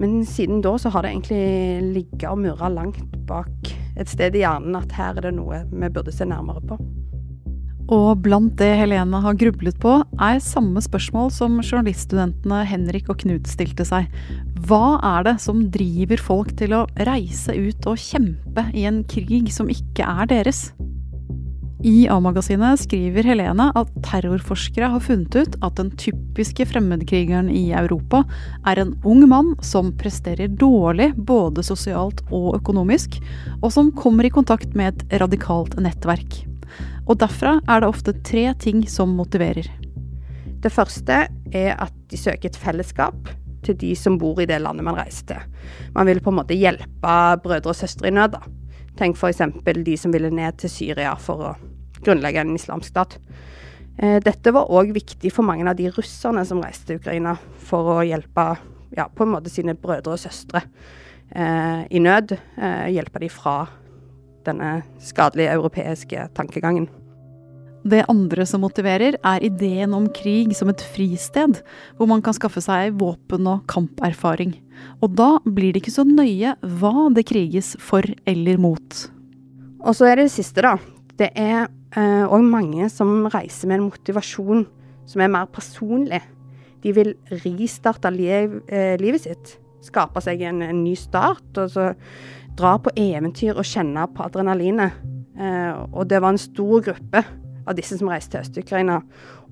men 0.00 0.20
siden 0.28 0.64
da 0.66 0.74
så 0.78 0.92
har 0.92 1.06
det 1.06 1.14
egentlig 1.14 1.92
ligget 1.94 2.28
og 2.32 2.42
murra 2.42 2.72
langt 2.72 3.16
bak 3.30 3.70
et 4.00 4.08
sted 4.10 4.36
i 4.36 4.44
hjernen 4.44 4.78
at 4.78 4.92
her 4.96 5.18
er 5.18 5.28
det 5.28 5.36
noe 5.36 5.64
vi 5.70 5.92
burde 5.92 6.14
se 6.14 6.26
nærmere 6.28 6.62
på. 6.66 6.78
Og 7.88 8.20
blant 8.22 8.52
det 8.60 8.68
Helene 8.78 9.22
har 9.24 9.38
grublet 9.40 9.78
på, 9.82 9.96
er 10.20 10.42
samme 10.44 10.82
spørsmål 10.84 11.32
som 11.34 11.56
journaliststudentene 11.62 12.60
Henrik 12.68 13.08
og 13.10 13.22
Knut 13.24 13.48
stilte 13.50 13.86
seg. 13.88 14.10
Hva 14.68 15.00
er 15.16 15.26
det 15.30 15.38
som 15.42 15.64
driver 15.72 16.20
folk 16.20 16.52
til 16.60 16.76
å 16.76 16.84
reise 17.08 17.56
ut 17.56 17.90
og 17.90 17.98
kjempe 17.98 18.68
i 18.76 18.86
en 18.90 19.02
krig 19.10 19.50
som 19.54 19.72
ikke 19.72 20.06
er 20.06 20.30
deres? 20.30 20.68
I 21.80 22.04
A-magasinet 22.12 22.82
skriver 22.82 23.24
Helene 23.24 23.70
at 23.78 23.92
terrorforskere 24.04 24.90
har 24.92 25.00
funnet 25.00 25.32
ut 25.32 25.56
at 25.64 25.78
den 25.78 25.88
typiske 25.96 26.66
fremmedkrigeren 26.68 27.48
i 27.48 27.70
Europa 27.72 28.20
er 28.68 28.82
en 28.82 28.92
ung 29.08 29.24
mann 29.30 29.54
som 29.64 29.88
presterer 29.96 30.52
dårlig 30.60 31.14
både 31.16 31.64
sosialt 31.64 32.20
og 32.28 32.52
økonomisk, 32.60 33.16
og 33.62 33.72
som 33.72 33.88
kommer 33.96 34.28
i 34.28 34.34
kontakt 34.34 34.76
med 34.76 34.92
et 34.92 35.20
radikalt 35.24 35.78
nettverk. 35.80 36.42
Og 37.10 37.18
derfra 37.18 37.56
er 37.66 37.82
det 37.82 37.90
ofte 37.90 38.14
tre 38.22 38.44
ting 38.62 38.84
som 38.86 39.16
motiverer. 39.18 39.66
Det 40.62 40.70
første 40.70 41.24
er 41.26 41.72
at 41.74 41.94
de 42.10 42.18
søker 42.20 42.52
et 42.52 42.58
fellesskap 42.60 43.32
til 43.66 43.76
de 43.80 43.90
som 43.98 44.18
bor 44.20 44.38
i 44.40 44.46
det 44.46 44.60
landet 44.62 44.86
man 44.86 44.94
reiser 44.98 45.26
til. 45.32 45.40
Man 45.96 46.06
vil 46.06 46.20
på 46.22 46.30
en 46.30 46.38
måte 46.38 46.54
hjelpe 46.56 47.16
brødre 47.42 47.72
og 47.72 47.76
søstre 47.76 48.08
i 48.08 48.14
nød. 48.14 48.36
da. 48.36 48.40
Tenk 49.00 49.18
f.eks. 49.18 49.42
de 49.84 49.96
som 49.98 50.12
ville 50.12 50.30
ned 50.30 50.60
til 50.62 50.70
Syria 50.70 51.16
for 51.18 51.42
å 51.42 51.54
grunnlegge 52.04 52.44
en 52.44 52.54
islamsk 52.54 52.92
stat. 52.92 53.18
Eh, 53.98 54.20
dette 54.22 54.54
var 54.54 54.70
òg 54.70 54.94
viktig 54.94 55.32
for 55.34 55.42
mange 55.42 55.66
av 55.68 55.76
de 55.76 55.90
russerne 55.90 56.44
som 56.46 56.62
reiste 56.62 56.86
til 56.86 57.02
Ukraina 57.02 57.34
for 57.58 57.96
å 57.96 57.98
hjelpe 58.06 58.46
ja, 58.96 59.08
på 59.08 59.26
en 59.26 59.34
måte 59.34 59.50
sine 59.50 59.74
brødre 59.74 60.14
og 60.14 60.22
søstre 60.22 60.62
eh, 61.34 61.84
i 61.90 61.98
nød. 61.98 62.38
Eh, 62.56 62.86
hjelpe 62.94 63.24
dem 63.24 63.34
fra 63.34 63.58
denne 64.46 64.80
skadelige 65.02 65.58
europeiske 65.58 66.30
tankegangen. 66.38 66.88
Det 67.80 68.02
andre 68.12 68.44
som 68.44 68.60
motiverer, 68.60 69.16
er 69.24 69.44
ideen 69.46 69.94
om 69.96 70.08
krig 70.12 70.52
som 70.56 70.68
et 70.68 70.82
fristed, 70.92 71.62
hvor 71.96 72.08
man 72.10 72.20
kan 72.24 72.36
skaffe 72.36 72.60
seg 72.60 72.98
våpen 73.00 73.48
og 73.48 73.62
kamperfaring. 73.72 74.52
Og 75.00 75.14
da 75.16 75.30
blir 75.46 75.72
det 75.72 75.82
ikke 75.84 75.94
så 75.94 76.04
nøye 76.04 76.56
hva 76.80 77.08
det 77.16 77.24
kriges 77.30 77.72
for 77.80 78.04
eller 78.28 78.60
mot. 78.60 78.98
Og 79.80 79.96
så 79.96 80.10
er 80.10 80.20
det 80.20 80.28
det 80.28 80.34
siste, 80.36 80.64
da. 80.64 80.76
Det 81.16 81.30
er 81.32 81.70
òg 81.96 82.36
eh, 82.36 82.50
mange 82.52 82.90
som 82.92 83.24
reiser 83.32 83.70
med 83.70 83.80
en 83.80 83.88
motivasjon 83.88 84.66
som 85.08 85.24
er 85.24 85.32
mer 85.32 85.48
personlig. 85.50 86.20
De 86.84 86.92
vil 86.96 87.14
ristarte 87.44 88.12
liv, 88.12 88.60
eh, 88.68 88.96
livet 89.00 89.24
sitt. 89.24 89.56
Skape 89.84 90.20
seg 90.20 90.44
en, 90.44 90.60
en 90.62 90.84
ny 90.84 90.94
start. 91.00 91.48
og 91.56 91.72
så 91.72 91.94
dra 92.60 92.76
på 92.82 92.92
eventyr 92.98 93.56
og 93.56 93.64
kjenne 93.64 94.04
på 94.12 94.26
adrenalinet. 94.26 95.00
Eh, 95.40 95.72
og 95.94 96.08
det 96.12 96.20
var 96.20 96.34
en 96.34 96.40
stor 96.40 96.84
gruppe 96.84 97.24
av 97.66 97.76
disse 97.78 97.98
som 97.98 98.10
reiste 98.10 98.34
til 98.34 98.44
Øst-Ukraina. 98.44 99.00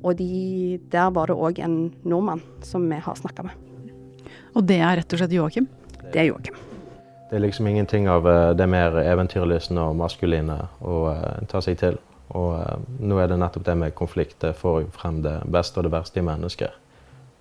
Og 0.02 0.16
de, 0.18 0.78
der 0.92 1.10
var 1.14 1.30
det 1.30 1.36
òg 1.36 1.58
en 1.64 1.78
nordmann 2.06 2.42
som 2.62 2.86
vi 2.88 3.00
har 3.02 3.18
snakka 3.18 3.48
med. 3.48 3.54
Og 4.54 4.64
det 4.66 4.78
er 4.80 5.00
rett 5.00 5.14
og 5.14 5.20
slett 5.20 5.34
Joakim? 5.34 5.68
Det 6.12 6.22
er 6.22 6.30
Joakim. 6.30 6.56
Det 7.28 7.36
er 7.36 7.44
liksom 7.44 7.66
ingenting 7.66 8.08
av 8.08 8.28
eh, 8.28 8.50
det 8.56 8.66
mer 8.70 8.96
eventyrlystne 9.02 9.82
og 9.90 9.96
maskuline 9.98 10.62
å 10.80 11.00
uh, 11.12 11.40
ta 11.50 11.60
seg 11.60 11.76
til. 11.80 11.98
Og 12.32 12.54
uh, 12.56 12.78
nå 13.00 13.18
er 13.20 13.28
det 13.28 13.36
nettopp 13.40 13.66
det 13.66 13.74
med 13.76 13.96
konflikt. 13.98 14.38
Det 14.40 14.54
får 14.56 14.86
frem 14.96 15.20
det 15.26 15.36
beste 15.52 15.80
og 15.80 15.88
det 15.88 15.92
verste 15.92 16.22
i 16.22 16.24
mennesker. 16.24 16.72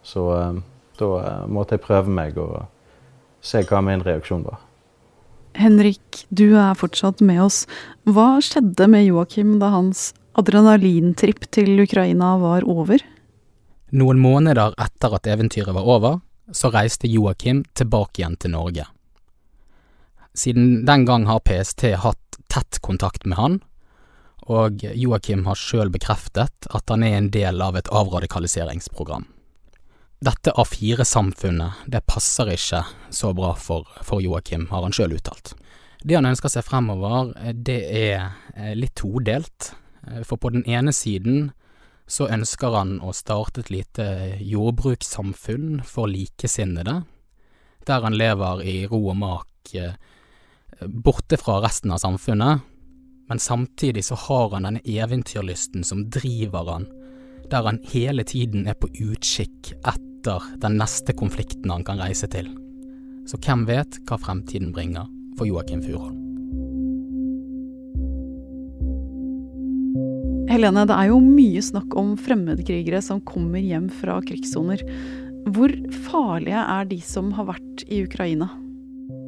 Så 0.04 0.26
uh, 0.28 0.60
da 1.00 1.48
måtte 1.48 1.78
jeg 1.78 1.86
prøve 1.86 2.12
meg 2.12 2.40
og 2.42 2.66
se 3.40 3.64
hva 3.70 3.80
min 3.86 4.04
reaksjon 4.04 4.44
var. 4.44 4.60
Henrik, 5.58 6.26
du 6.30 6.52
er 6.60 6.76
fortsatt 6.78 7.24
med 7.24 7.40
oss. 7.48 7.64
Hva 8.06 8.38
skjedde 8.44 8.90
med 8.92 9.08
Joakim 9.08 9.56
da 9.62 9.72
hans 9.74 10.12
adrenalintripp 10.38 11.48
til 11.52 11.80
Ukraina 11.82 12.36
var 12.42 12.66
over? 12.70 13.02
Noen 13.98 14.20
måneder 14.20 14.76
etter 14.78 15.16
at 15.16 15.30
eventyret 15.32 15.76
var 15.76 15.88
over, 15.88 16.20
så 16.52 16.72
reiste 16.72 17.10
Joakim 17.10 17.64
tilbake 17.76 18.22
igjen 18.22 18.38
til 18.40 18.54
Norge. 18.54 18.86
Siden 20.38 20.86
den 20.86 21.06
gang 21.08 21.26
har 21.28 21.42
PST 21.44 21.90
hatt 22.04 22.40
tett 22.52 22.80
kontakt 22.86 23.26
med 23.26 23.38
han, 23.40 23.58
og 24.48 24.84
Joakim 24.96 25.46
har 25.48 25.60
sjøl 25.60 25.90
bekreftet 25.92 26.70
at 26.70 26.94
han 26.94 27.04
er 27.04 27.18
en 27.18 27.32
del 27.34 27.62
av 27.64 27.76
et 27.76 27.90
avradikaliseringsprogram. 27.92 29.26
Dette 30.24 30.54
A4-samfunnet, 30.58 31.84
det 31.86 32.06
passer 32.10 32.54
ikke 32.54 32.84
så 33.14 33.34
bra 33.38 33.52
for, 33.60 33.90
for 34.06 34.24
Joakim, 34.24 34.70
har 34.72 34.86
han 34.86 34.96
sjøl 34.96 35.18
uttalt. 35.18 35.54
Det 36.02 36.16
han 36.18 36.30
ønsker 36.30 36.50
seg 36.54 36.66
fremover, 36.66 37.34
det 37.54 37.82
er 37.86 38.32
eh, 38.56 38.74
litt 38.78 38.96
todelt. 38.98 39.74
Eh, 40.12 40.24
for 40.24 40.38
på 40.38 40.50
den 40.50 40.66
ene 40.66 40.94
siden 40.94 41.52
så 42.08 42.30
ønsker 42.32 42.76
han 42.76 42.98
å 43.04 43.14
starte 43.16 43.66
et 43.66 43.72
lite 43.74 44.06
jordbrukssamfunn 44.40 45.82
for 45.86 46.08
likesinnede, 46.12 47.02
der 47.88 48.04
han 48.04 48.16
lever 48.16 48.64
i 48.64 48.78
ro 48.88 49.02
og 49.12 49.18
mak 49.20 49.74
eh, 49.76 49.98
borte 50.88 51.40
fra 51.40 51.60
resten 51.64 51.92
av 51.92 52.02
samfunnet, 52.04 52.64
men 53.28 53.40
samtidig 53.44 54.06
så 54.08 54.16
har 54.28 54.54
han 54.56 54.68
denne 54.68 54.84
eventyrlysten 54.88 55.84
som 55.84 56.06
driver 56.14 56.72
han, 56.72 56.88
der 57.52 57.68
han 57.68 57.82
hele 57.92 58.24
tiden 58.28 58.68
er 58.68 58.78
på 58.80 58.88
utkikk 58.92 59.74
etter 59.82 60.48
den 60.64 60.78
neste 60.80 61.16
konflikten 61.16 61.72
han 61.72 61.84
kan 61.88 62.00
reise 62.00 62.30
til. 62.32 62.54
Så 63.28 63.40
hvem 63.44 63.66
vet 63.68 64.00
hva 64.08 64.20
fremtiden 64.22 64.72
bringer 64.76 65.12
for 65.36 65.48
Joakim 65.50 65.84
Furholm. 65.84 66.27
Helene, 70.48 70.86
det 70.88 70.96
er 70.96 71.10
jo 71.10 71.18
mye 71.20 71.60
snakk 71.64 71.96
om 72.00 72.14
fremmedkrigere 72.24 73.02
som 73.04 73.20
kommer 73.28 73.60
hjem 73.60 73.90
fra 73.92 74.16
krigssoner. 74.24 74.80
Hvor 75.52 75.74
farlige 76.08 76.62
er 76.62 76.88
de 76.88 77.02
som 77.04 77.34
har 77.36 77.50
vært 77.50 77.84
i 77.92 78.00
Ukraina? 78.06 78.48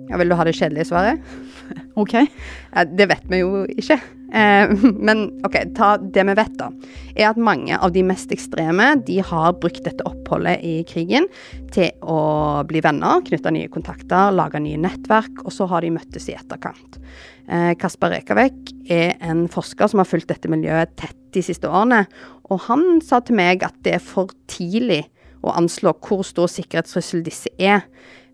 Ja, 0.10 0.18
Vil 0.18 0.32
du 0.32 0.38
ha 0.40 0.46
det 0.48 0.56
kjedelige 0.58 0.88
svaret? 0.90 1.20
ok. 2.02 2.16
Ja, 2.24 2.86
det 2.88 3.10
vet 3.12 3.28
vi 3.30 3.42
jo 3.44 3.66
ikke. 3.68 4.00
Eh, 4.32 4.72
men 5.10 5.26
ok, 5.46 5.58
ta 5.76 5.92
det 6.00 6.24
vi 6.32 6.38
vet, 6.40 6.56
da. 6.58 6.70
Er 7.14 7.30
at 7.34 7.42
mange 7.42 7.78
av 7.78 7.92
de 7.94 8.06
mest 8.08 8.32
ekstreme 8.34 8.94
de 9.06 9.20
har 9.26 9.58
brukt 9.60 9.84
dette 9.86 10.06
oppholdet 10.08 10.64
i 10.66 10.80
krigen 10.88 11.28
til 11.76 11.92
å 12.02 12.64
bli 12.70 12.82
venner, 12.86 13.22
knytte 13.28 13.54
nye 13.54 13.70
kontakter, 13.74 14.32
lage 14.34 14.64
nye 14.64 14.80
nettverk, 14.82 15.44
og 15.44 15.52
så 15.54 15.68
har 15.70 15.84
de 15.84 15.94
møttes 16.00 16.32
i 16.32 16.38
etterkant. 16.40 17.02
Eh, 17.50 17.74
Kasper 17.82 18.14
Rekavek 18.14 18.74
er 18.94 19.16
en 19.26 19.48
forsker 19.52 19.90
som 19.90 20.02
har 20.02 20.10
fulgt 20.10 20.30
dette 20.30 20.52
miljøet 20.52 20.94
tett 21.00 21.18
de 21.34 21.42
siste 21.46 21.70
årene, 21.70 22.04
og 22.50 22.64
han 22.66 23.02
sa 23.06 23.20
til 23.22 23.38
meg 23.38 23.66
at 23.66 23.76
det 23.86 23.98
er 23.98 24.04
for 24.04 24.32
tidlig 24.50 25.04
å 25.46 25.54
anslå 25.56 25.94
hvor 26.04 26.24
stor 26.28 26.50
sikkerhetstrussel 26.52 27.22
disse 27.26 27.52
er 27.62 27.86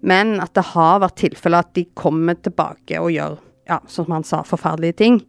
men 0.06 0.38
at 0.44 0.54
det 0.58 0.68
har 0.76 1.02
vært 1.04 1.18
tilfeller 1.24 1.66
at 1.66 1.74
de 1.78 1.88
kommer 1.98 2.38
tilbake 2.38 3.00
og 3.02 3.14
gjør, 3.14 3.40
ja, 3.70 3.80
som 3.90 4.12
han 4.14 4.26
sa, 4.28 4.44
forferdelige 4.46 5.00
ting. 5.02 5.20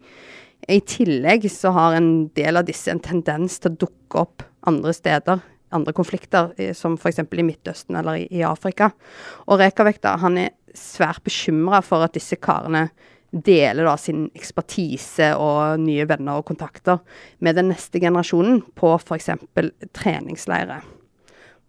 I 0.68 0.80
tillegg 0.84 1.46
så 1.52 1.72
har 1.76 1.96
en 1.96 2.28
del 2.36 2.60
av 2.60 2.66
disse 2.68 2.90
en 2.92 3.02
tendens 3.02 3.60
til 3.62 3.72
å 3.72 3.80
dukke 3.86 4.24
opp 4.26 4.44
andre 4.66 4.94
steder 4.96 5.44
andre 5.74 5.92
konflikter, 5.96 6.52
som 6.78 6.94
f.eks. 6.94 7.18
i 7.26 7.44
Midtøsten 7.44 7.96
eller 7.98 8.20
i 8.22 8.44
Afrika. 8.46 8.92
Og 9.50 9.58
Rekavek 9.60 9.98
da, 10.04 10.14
han 10.22 10.38
er 10.40 10.54
svært 10.78 11.24
bekymra 11.26 11.80
for 11.84 12.04
at 12.06 12.14
disse 12.14 12.38
karene 12.38 12.86
deler 13.30 13.86
da 13.88 13.96
sin 14.00 14.26
ekspertise 14.36 15.32
og 15.40 15.80
nye 15.82 16.06
venner 16.08 16.40
og 16.40 16.46
kontakter 16.48 17.00
med 17.44 17.58
den 17.58 17.72
neste 17.72 18.00
generasjonen 18.02 18.62
på 18.78 18.94
f.eks. 19.00 19.32
treningsleirer. 19.96 20.84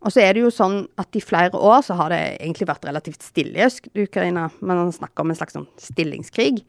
Og 0.05 0.13
så 0.13 0.21
er 0.21 0.35
det 0.35 0.43
jo 0.43 0.51
sånn 0.53 0.83
at 1.01 1.15
i 1.17 1.23
flere 1.23 1.57
år 1.57 1.81
så 1.83 1.95
har 1.97 2.13
det 2.13 2.19
egentlig 2.37 2.67
vært 2.69 2.85
relativt 2.85 3.25
stille 3.25 3.65
i 3.65 4.03
Ukraina. 4.05 4.45
Man 4.61 4.91
snakker 4.93 5.25
om 5.25 5.33
en 5.33 5.39
slags 5.39 5.57
sånn 5.57 5.65
stillingskrig. 5.81 6.61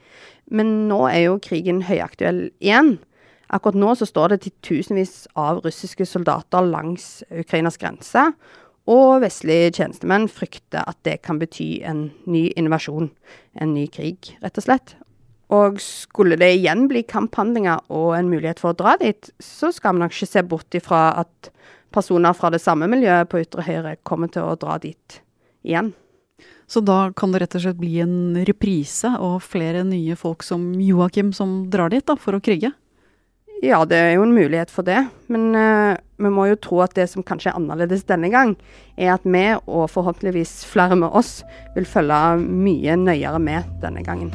Men 0.49 0.89
nå 0.89 1.03
er 1.11 1.27
jo 1.27 1.43
krigen 1.45 1.83
høyaktuell 1.85 2.47
igjen. 2.65 2.97
Akkurat 3.53 3.77
nå 3.81 3.93
så 3.97 4.09
står 4.09 4.33
det 4.33 4.43
titusenvis 4.47 5.29
av 5.39 5.61
russiske 5.65 6.05
soldater 6.09 6.65
langs 6.69 7.23
Ukrainas 7.29 7.79
grense, 7.81 8.31
og 8.89 9.21
vestlige 9.25 9.75
tjenestemenn 9.79 10.29
frykter 10.33 10.87
at 10.89 10.99
det 11.05 11.19
kan 11.27 11.41
bety 11.41 11.83
en 11.87 12.09
ny 12.31 12.49
invasjon, 12.57 13.11
en 13.61 13.75
ny 13.77 13.85
krig, 13.93 14.33
rett 14.41 14.61
og 14.61 14.65
slett. 14.65 14.97
Og 15.53 15.79
skulle 15.81 16.37
det 16.41 16.51
igjen 16.59 16.87
bli 16.91 17.05
kamphandlinger 17.09 17.85
og 17.93 18.11
en 18.17 18.29
mulighet 18.33 18.61
for 18.61 18.73
å 18.73 18.79
dra 18.79 18.97
dit, 19.01 19.31
så 19.41 19.71
skal 19.73 19.97
vi 19.97 20.05
nok 20.05 20.17
ikke 20.17 20.29
se 20.29 20.45
bort 20.45 20.77
ifra 20.77 21.03
at 21.25 21.53
personer 21.95 22.37
fra 22.37 22.51
det 22.53 22.61
samme 22.61 22.89
miljøet 22.91 23.31
på 23.31 23.41
ytre 23.45 23.65
høyre 23.65 23.97
kommer 24.09 24.29
til 24.33 24.45
å 24.45 24.59
dra 24.61 24.77
dit 24.83 25.21
igjen. 25.65 25.95
Så 26.69 26.83
da 26.85 27.09
kan 27.17 27.33
det 27.33 27.41
rett 27.41 27.57
og 27.57 27.65
slett 27.65 27.81
bli 27.81 27.95
en 28.05 28.37
reprise 28.45 29.15
og 29.25 29.41
flere 29.41 29.87
nye 29.89 30.17
folk 30.21 30.45
som 30.45 30.75
Joakim 30.85 31.33
som 31.37 31.63
drar 31.73 31.89
dit 31.95 32.05
da, 32.05 32.17
for 32.21 32.37
å 32.37 32.43
krige? 32.45 32.75
Ja, 33.59 33.81
det 33.85 33.97
er 33.99 34.13
jo 34.15 34.23
en 34.23 34.35
mulighet 34.37 34.71
for 34.71 34.87
det. 34.87 35.01
Men 35.27 35.51
uh, 35.57 35.97
vi 36.23 36.31
må 36.31 36.47
jo 36.47 36.59
tro 36.63 36.79
at 36.85 36.95
det 36.95 37.09
som 37.11 37.25
kanskje 37.27 37.51
er 37.51 37.59
annerledes 37.59 38.07
denne 38.07 38.31
gang, 38.31 38.55
er 38.95 39.17
at 39.17 39.27
vi, 39.27 39.43
og 39.67 39.91
forhåpentligvis 39.91 40.63
flere 40.71 40.97
med 40.99 41.11
oss, 41.11 41.43
vil 41.75 41.89
følge 41.89 42.39
mye 42.39 42.95
nøyere 43.01 43.41
med 43.43 43.67
denne 43.83 44.05
gangen. 44.07 44.31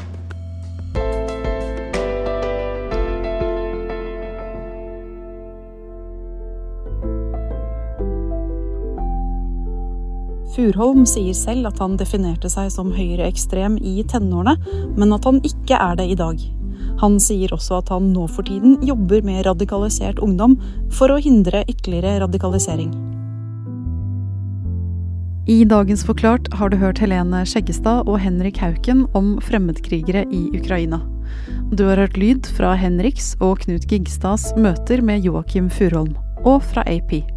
Furholm 10.54 11.08
sier 11.10 11.34
selv 11.34 11.72
at 11.72 11.80
han 11.82 11.96
definerte 11.98 12.52
seg 12.52 12.68
som 12.76 12.92
høyreekstrem 12.94 13.80
i 13.82 14.04
tenårene, 14.06 14.60
men 15.00 15.16
at 15.16 15.26
han 15.26 15.40
ikke 15.48 15.80
er 15.80 15.98
det 15.98 16.12
i 16.12 16.20
dag. 16.20 16.44
Han 17.02 17.20
sier 17.22 17.54
også 17.56 17.80
at 17.82 17.90
han 17.94 18.12
nå 18.16 18.28
for 18.32 18.48
tiden 18.48 18.78
jobber 18.86 19.24
med 19.26 19.46
radikalisert 19.48 20.22
ungdom 20.24 20.56
for 20.94 21.12
å 21.12 21.20
hindre 21.22 21.66
ytterligere 21.68 22.22
radikalisering. 22.24 22.94
I 25.44 25.66
dagens 25.68 26.06
Forklart 26.08 26.48
har 26.56 26.72
du 26.72 26.78
hørt 26.80 27.02
Helene 27.04 27.42
Skjeggestad 27.44 28.08
og 28.08 28.22
Henrik 28.24 28.62
Hauken 28.64 29.04
om 29.18 29.36
fremmedkrigere 29.44 30.24
i 30.32 30.46
Ukraina. 30.56 31.02
Du 31.76 31.84
har 31.90 32.00
hørt 32.00 32.16
lyd 32.16 32.48
fra 32.56 32.72
Henriks 32.80 33.34
og 33.44 33.66
Knut 33.66 33.90
Gigstads 33.92 34.54
møter 34.56 35.04
med 35.04 35.28
Joakim 35.28 35.68
Furholm, 35.74 36.16
og 36.48 36.64
fra 36.64 36.88
AP. 36.88 37.33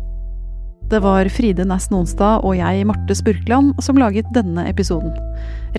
Det 0.86 1.00
var 1.02 1.26
Fride 1.34 1.64
Næss 1.66 1.88
Nonstad 1.90 2.44
og 2.46 2.52
jeg, 2.54 2.84
Marte 2.86 3.14
Spurkland, 3.18 3.72
som 3.82 3.98
laget 3.98 4.28
denne 4.36 4.68
episoden. 4.70 5.10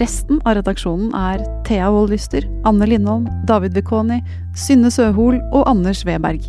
Resten 0.01 0.41
av 0.43 0.57
redaksjonen 0.59 1.13
er 1.15 1.45
Thea 1.63 1.87
Woldlyster, 1.95 2.43
Anne 2.67 2.89
Lindholm, 2.91 3.29
David 3.47 3.77
Vekoni, 3.79 4.19
Synne 4.51 4.91
Søhol 4.91 5.39
og 5.55 5.63
Anders 5.71 6.03
Weberg. 6.03 6.43